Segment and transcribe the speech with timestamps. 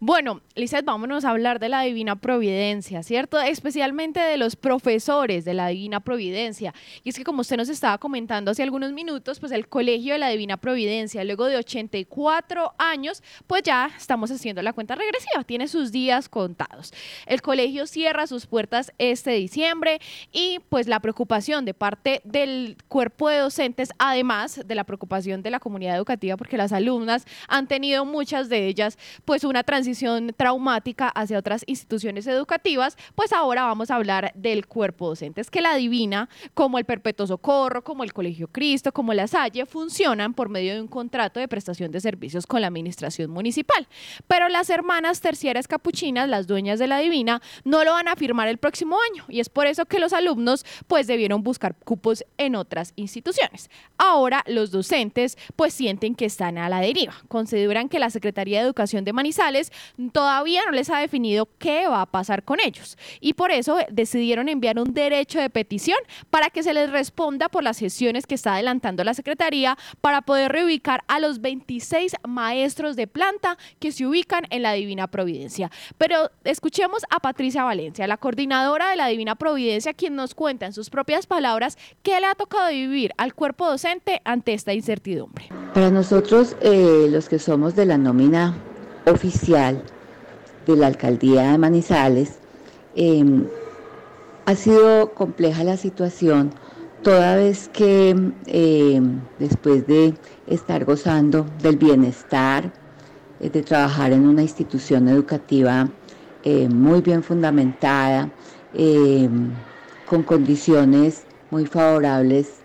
[0.00, 3.40] Bueno, Lizeth, vámonos a hablar de la Divina Providencia, ¿cierto?
[3.40, 6.72] Especialmente de los profesores de la Divina Providencia.
[7.02, 10.20] Y es que como usted nos estaba comentando hace algunos minutos, pues el Colegio de
[10.20, 15.66] la Divina Providencia, luego de 84 años, pues ya estamos haciendo la cuenta regresiva, tiene
[15.66, 16.92] sus días contados.
[17.26, 19.98] El colegio cierra sus puertas este diciembre
[20.30, 25.50] y pues la preocupación de parte del cuerpo de docentes, además de la preocupación de
[25.50, 29.87] la comunidad educativa, porque las alumnas han tenido muchas de ellas pues una transición
[30.36, 35.40] traumática hacia otras instituciones educativas, pues ahora vamos a hablar del cuerpo docente.
[35.40, 39.66] Es que la Divina, como el Perpetuo Socorro, como el Colegio Cristo, como la Salle,
[39.66, 43.86] funcionan por medio de un contrato de prestación de servicios con la administración municipal.
[44.26, 48.48] Pero las hermanas terciarias capuchinas, las dueñas de la Divina, no lo van a firmar
[48.48, 52.54] el próximo año y es por eso que los alumnos pues debieron buscar cupos en
[52.54, 53.70] otras instituciones.
[53.96, 57.14] Ahora los docentes pues sienten que están a la deriva.
[57.28, 59.72] Consideran que la Secretaría de Educación de Manizales
[60.12, 64.48] todavía no les ha definido qué va a pasar con ellos y por eso decidieron
[64.48, 65.98] enviar un derecho de petición
[66.30, 70.52] para que se les responda por las gestiones que está adelantando la Secretaría para poder
[70.52, 75.70] reubicar a los 26 maestros de planta que se ubican en la Divina Providencia.
[75.96, 80.72] Pero escuchemos a Patricia Valencia, la coordinadora de la Divina Providencia, quien nos cuenta en
[80.72, 85.48] sus propias palabras qué le ha tocado vivir al cuerpo docente ante esta incertidumbre.
[85.74, 88.54] Para nosotros, eh, los que somos de la nómina
[89.06, 89.82] oficial
[90.66, 92.38] de la alcaldía de Manizales,
[92.94, 93.46] em,
[94.46, 96.52] ha sido compleja la situación
[97.02, 98.10] toda vez que
[98.46, 100.14] em, después de
[100.46, 102.72] estar gozando del bienestar,
[103.40, 105.88] eh, de trabajar en una institución educativa
[106.44, 108.30] eh, muy bien fundamentada,
[108.74, 109.50] em,
[110.06, 112.57] con condiciones muy favorables,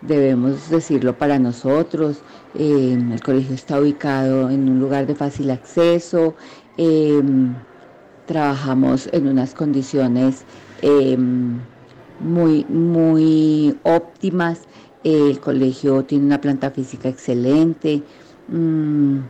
[0.00, 2.22] debemos decirlo para nosotros.
[2.54, 6.34] Em, el colegio está ubicado en un lugar de fácil acceso,
[8.26, 10.44] trabajamos en unas condiciones
[12.20, 14.62] muy, muy óptimas.
[15.04, 18.02] El colegio tiene una planta física excelente.
[18.48, 19.20] Mm,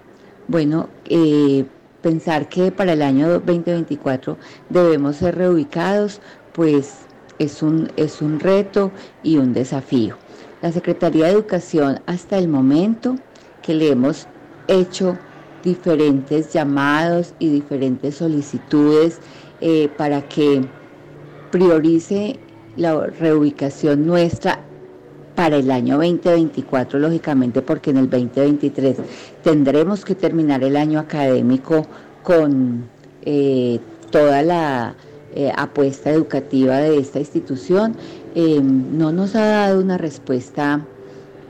[0.49, 1.65] bueno, eh,
[2.03, 4.39] pensar que para el año 2024
[4.71, 6.21] debemos ser reubicados,
[6.53, 7.01] pues
[7.39, 8.91] es un, es un reto
[9.23, 10.17] y un desafío.
[10.61, 13.17] La Secretaría de Educación hasta el momento
[13.63, 14.27] que le hemos
[14.67, 15.17] hecho
[15.63, 19.21] diferentes llamados y diferentes solicitudes
[19.61, 20.63] eh, para que
[21.53, 22.41] priorice
[22.77, 24.61] la reubicación nuestra
[25.37, 28.97] para el año 2024, lógicamente, porque en el 2023
[29.45, 31.87] tendremos que terminar el año académico
[32.25, 32.89] con
[33.23, 33.79] eh,
[34.11, 34.97] toda la
[35.35, 37.95] eh, apuesta educativa de esta institución.
[38.35, 40.87] Em, no nos ha dado una respuesta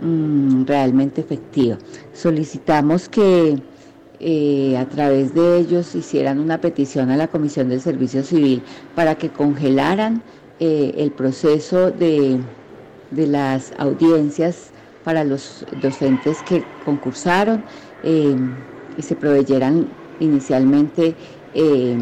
[0.00, 1.78] mm, realmente efectiva.
[2.12, 3.60] Solicitamos que
[4.20, 8.62] eh, a través de ellos hicieran una petición a la Comisión del Servicio Civil
[8.94, 10.22] para que congelaran
[10.60, 12.40] eh, el proceso de,
[13.10, 14.70] las audiencias
[15.04, 17.64] para los docentes que concursaron
[18.02, 18.36] eh,
[18.96, 19.88] y se proveyeran
[20.18, 21.14] inicialmente
[21.54, 21.96] eh,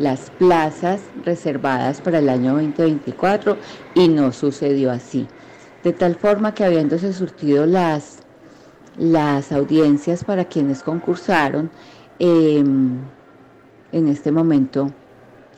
[0.00, 3.58] las plazas reservadas para el año 2024
[3.94, 5.28] y no sucedió así.
[5.84, 8.18] De tal forma que habiéndose surtido las,
[8.96, 11.70] las audiencias para quienes concursaron,
[12.18, 13.08] en
[13.92, 14.90] este momento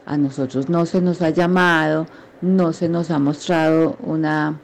[0.06, 2.06] a nosotros no se nos ha llamado,
[2.40, 4.60] no se nos ha mostrado una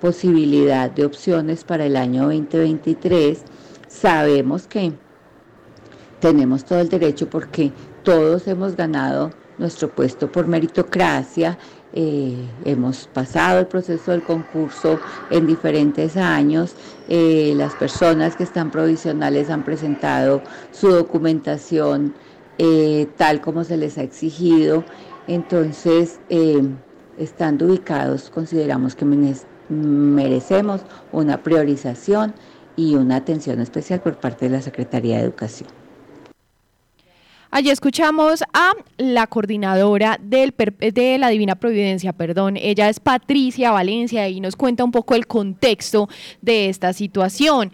[0.00, 3.42] posibilidad de opciones para el año 2023.
[3.86, 4.92] Sabemos que
[6.20, 7.72] tenemos todo el derecho porque
[8.10, 11.56] todos hemos ganado nuestro puesto por meritocracia,
[11.92, 12.34] eh,
[12.64, 14.98] hemos pasado el proceso del concurso
[15.30, 16.74] en diferentes años,
[17.08, 22.12] eh, las personas que están provisionales han presentado su documentación
[22.58, 24.82] eh, tal como se les ha exigido.
[25.28, 26.18] Entonces,
[27.16, 29.04] estando ubicados, consideramos que
[29.68, 30.80] merecemos
[31.12, 32.34] una priorización
[32.74, 35.79] y una atención especial por parte de la Secretaría de Educación.
[37.52, 44.40] Allí escuchamos a la coordinadora de la Divina Providencia, perdón, ella es Patricia Valencia y
[44.40, 46.08] nos cuenta un poco el contexto
[46.42, 47.72] de esta situación.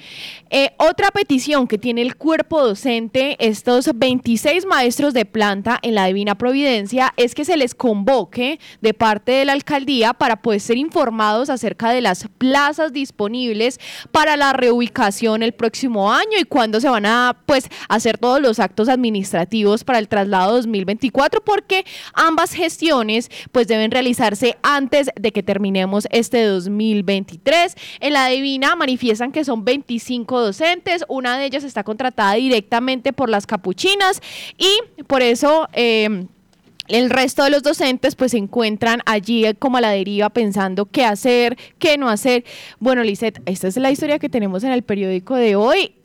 [0.49, 6.07] Eh, otra petición que tiene el cuerpo docente, estos 26 maestros de planta en la
[6.07, 10.79] Divina Providencia, es que se les convoque de parte de la alcaldía para poder ser
[10.79, 13.79] informados acerca de las plazas disponibles
[14.11, 18.59] para la reubicación el próximo año y cuándo se van a pues hacer todos los
[18.59, 21.85] actos administrativos para el traslado 2024 porque
[22.15, 27.75] ambas gestiones pues deben realizarse antes de que terminemos este 2023.
[28.01, 33.29] En la Divina manifiestan que son 25 docentes, una de ellas está contratada directamente por
[33.29, 34.21] las capuchinas
[34.59, 35.69] y por eso...
[35.73, 36.27] Eh,
[36.89, 41.05] el resto de los docentes pues se encuentran allí como a la deriva pensando qué
[41.05, 42.45] hacer, qué no hacer.
[42.79, 45.97] Bueno, Lizeth, esta es la historia que tenemos en el periódico de hoy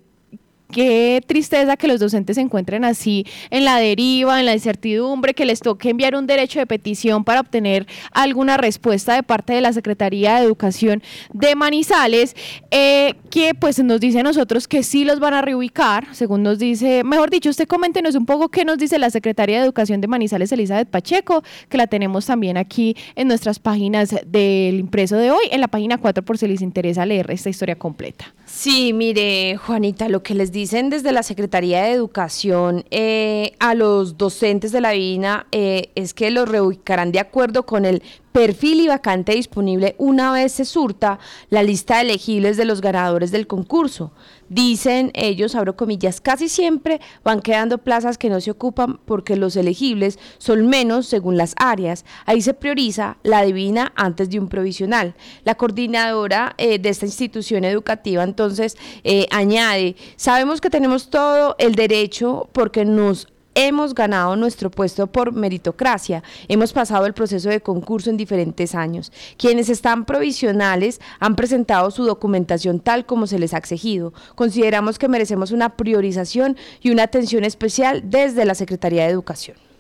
[0.71, 5.45] qué tristeza que los docentes se encuentren así en la deriva, en la incertidumbre, que
[5.45, 9.73] les toque enviar un derecho de petición para obtener alguna respuesta de parte de la
[9.73, 11.03] Secretaría de Educación
[11.33, 12.35] de Manizales,
[12.71, 16.59] eh, que pues nos dice a nosotros que sí los van a reubicar, según nos
[16.59, 20.07] dice, mejor dicho, usted coméntenos un poco qué nos dice la Secretaría de Educación de
[20.07, 25.43] Manizales, Elizabeth Pacheco, que la tenemos también aquí en nuestras páginas del impreso de hoy,
[25.51, 28.33] en la página 4 por si les interesa leer esta historia completa.
[28.53, 34.17] Sí, mire, Juanita, lo que les dicen desde la Secretaría de Educación eh, a los
[34.17, 38.87] docentes de la VINA eh, es que los reubicarán de acuerdo con el perfil y
[38.87, 41.19] vacante disponible una vez se surta
[41.49, 44.11] la lista de elegibles de los ganadores del concurso.
[44.49, 49.55] Dicen ellos, abro comillas, casi siempre van quedando plazas que no se ocupan porque los
[49.55, 52.03] elegibles son menos según las áreas.
[52.25, 55.15] Ahí se prioriza la divina antes de un provisional.
[55.45, 61.75] La coordinadora eh, de esta institución educativa entonces eh, añade, sabemos que tenemos todo el
[61.75, 66.23] derecho porque nos hemos ganado nuestro puesto por meritocracia.
[66.47, 69.11] Hemos pasado el proceso de concurso en diferentes años.
[69.37, 74.13] Quienes están provisionales han presentado su documentación tal como se les ha exigido.
[74.35, 79.70] Consideramos que merecemos una priorización y una atención especial desde la Secretaría de Educación.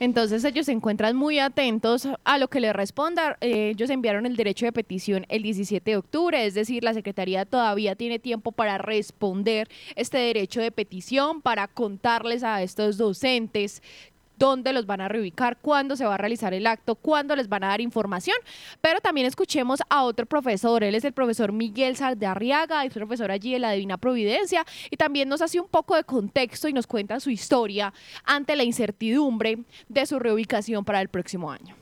[0.00, 3.36] Entonces ellos se encuentran muy atentos a lo que les responda.
[3.40, 7.44] Eh, ellos enviaron el derecho de petición el 17 de octubre, es decir, la Secretaría
[7.44, 13.82] todavía tiene tiempo para responder este derecho de petición, para contarles a estos docentes
[14.38, 17.64] dónde los van a reubicar, cuándo se va a realizar el acto, cuándo les van
[17.64, 18.36] a dar información.
[18.80, 23.52] Pero también escuchemos a otro profesor, él es el profesor Miguel Sardarriaga, es profesor allí
[23.52, 27.20] de la Divina Providencia y también nos hace un poco de contexto y nos cuenta
[27.20, 27.92] su historia
[28.24, 29.58] ante la incertidumbre
[29.88, 31.74] de su reubicación para el próximo año.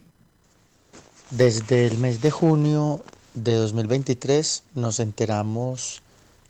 [1.31, 3.03] Desde el mes de junio
[3.35, 6.03] de 2023 nos enteramos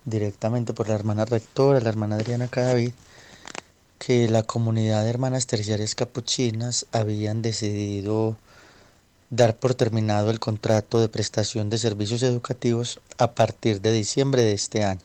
[0.04, 2.92] directamente por la hermana rectora, la hermana Adriana Cadavid,
[3.98, 8.36] que la comunidad de hermanas terciarias capuchinas habían decidido
[9.30, 14.52] dar por terminado el contrato de prestación de servicios educativos a partir de diciembre de
[14.52, 15.00] este año,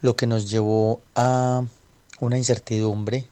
[0.00, 1.64] lo que nos llevó a
[2.20, 3.26] una incertidumbre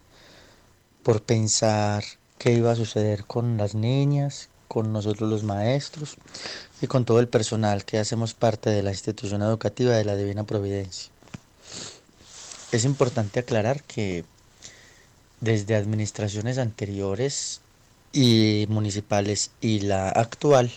[1.02, 2.04] por pensar
[2.38, 6.16] qué iba a suceder con las niñas, con nosotros los maestros
[6.82, 10.44] y con todo el personal que hacemos parte de la institución educativa de la Divina
[10.44, 11.10] Providencia.
[12.70, 14.24] Es importante aclarar que
[15.40, 17.62] desde administraciones anteriores
[18.12, 20.70] y municipales y la actual,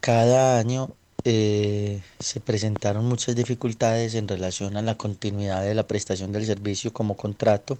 [0.00, 0.90] cada año
[1.24, 6.94] eh, se presentaron muchas dificultades en relación a la continuidad de la prestación del servicio
[6.94, 7.76] como contrato,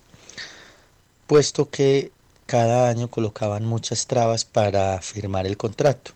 [1.26, 2.12] puesto que
[2.44, 6.12] cada año colocaban muchas trabas para firmar el contrato.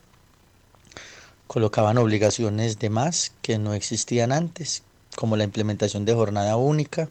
[1.47, 4.83] Colocaban obligaciones de más que no existían antes,
[5.17, 7.09] como la implementación de jornada única,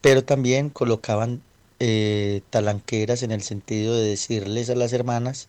[0.00, 1.42] pero también colocaban
[1.78, 5.48] eh, talanqueras en el sentido de decirles a las hermanas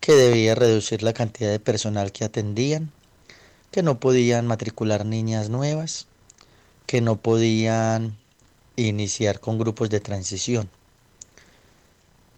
[0.00, 2.90] que debía reducir la cantidad de personal que atendían,
[3.70, 6.06] que no podían matricular niñas nuevas,
[6.86, 8.16] que no podían
[8.76, 10.68] iniciar con grupos de transición.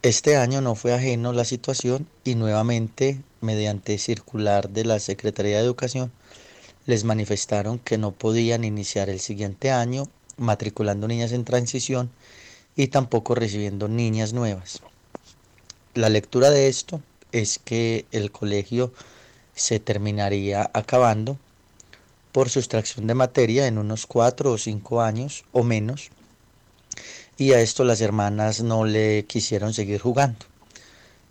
[0.03, 5.65] Este año no fue ajeno la situación y nuevamente, mediante circular de la Secretaría de
[5.65, 6.13] Educación,
[6.87, 12.11] les manifestaron que no podían iniciar el siguiente año matriculando niñas en transición
[12.77, 14.81] y tampoco recibiendo niñas nuevas.
[15.95, 17.01] La lectura de esto
[17.33, 18.93] es que el colegio
[19.55, 21.39] se terminaría acabando
[22.33, 26.11] por sustracción de materia en unos cuatro o cinco años o menos
[27.39, 30.45] y a esto las hermanas no le quisieron seguir jugando.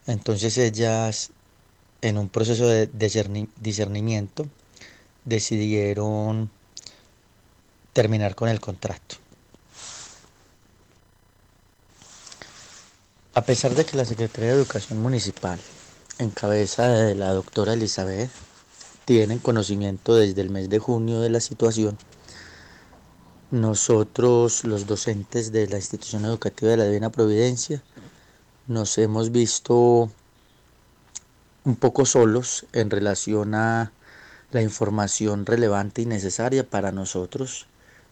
[0.08, 1.32] Entonces ellas
[2.02, 2.90] en un proceso de
[3.62, 4.48] discernimiento
[5.26, 6.50] decidieron
[7.94, 9.16] terminar con el contrato.
[13.36, 15.60] A pesar de que la Secretaría de Educación Municipal,
[16.20, 18.30] en cabeza de la doctora Elizabeth,
[19.06, 21.98] tienen conocimiento desde el mes de junio de la situación,
[23.50, 27.84] nosotros, los docentes de la institución educativa de la Divina Providencia,
[28.68, 30.12] nos hemos visto
[31.64, 33.92] un poco solos en relación a
[34.54, 37.66] la información relevante y necesaria para nosotros,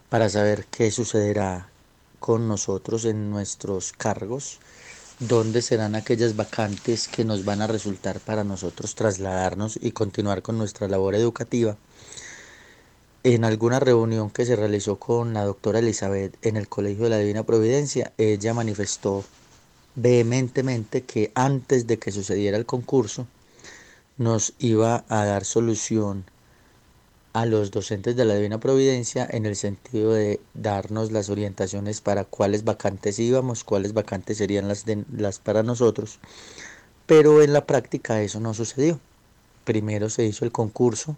[0.08, 1.68] para saber qué sucederá
[2.18, 4.58] con nosotros en nuestros cargos,
[5.20, 10.58] dónde serán aquellas vacantes que nos van a resultar para nosotros trasladarnos y continuar con
[10.58, 11.76] nuestra labor educativa.
[13.22, 17.18] En alguna reunión que se realizó con la doctora Elizabeth en el Colegio de la
[17.18, 19.24] Divina Providencia, ella manifestó
[19.94, 23.28] vehementemente que antes de que sucediera el concurso
[24.18, 26.24] nos iba a dar solución
[27.32, 32.24] a los docentes de la Divina Providencia en el sentido de darnos las orientaciones para
[32.24, 36.18] cuáles vacantes íbamos, cuáles vacantes serían las, para nosotros,
[37.06, 39.00] pero en la práctica eso no sucedió.
[39.64, 41.16] Primero se hizo el concurso,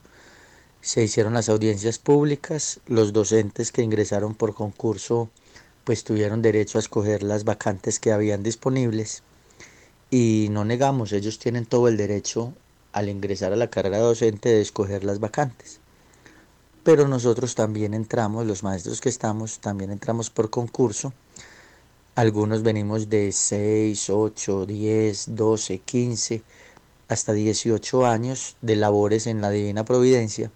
[0.81, 5.31] se hicieron las audiencias públicas, los docentes que ingresaron por concurso
[5.83, 9.23] pues tuvieron derecho a escoger las vacantes que habían disponibles
[10.11, 12.55] y no negamos, ellos tienen todo el derecho
[12.93, 15.81] al ingresar a la carrera docente de escoger las vacantes.
[16.85, 21.13] Pero nosotros también entramos, los maestros que estamos, también entramos por concurso.
[22.15, 26.43] Algunos venimos de 6, 8, 10, 12, 15,
[27.09, 30.51] hasta 18 años de labores en la Divina Providencia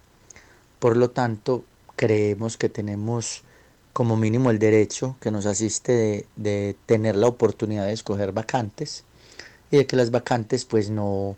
[0.79, 1.65] por lo tanto,
[1.97, 3.43] creemos que tenemos
[3.93, 9.05] como mínimo el derecho que nos asiste de, tener la oportunidad de escoger vacantes
[9.73, 11.37] y de que las vacantes pues no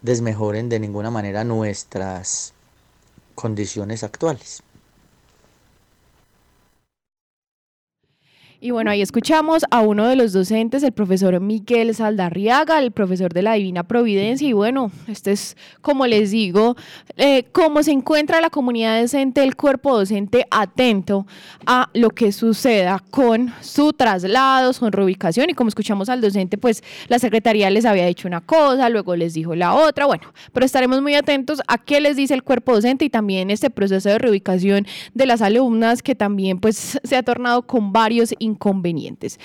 [0.00, 2.54] desmejoren de ninguna manera nuestras
[3.40, 4.62] condiciones actuales.
[8.62, 13.32] Y bueno, ahí escuchamos a uno de los docentes, el profesor Miguel Saldarriaga, el profesor
[13.32, 14.46] de la Divina Providencia.
[14.46, 16.76] Y bueno, este es, como les digo,
[17.16, 21.26] eh, cómo se encuentra la comunidad docente, el cuerpo docente atento
[21.64, 25.48] a lo que suceda con su traslado, su reubicación.
[25.48, 29.32] Y como escuchamos al docente, pues la secretaría les había dicho una cosa, luego les
[29.32, 30.04] dijo la otra.
[30.04, 33.70] Bueno, pero estaremos muy atentos a qué les dice el cuerpo docente y también este
[33.70, 39.40] proceso de reubicación de las alumnas que también pues se ha tornado con varios inconvenientes.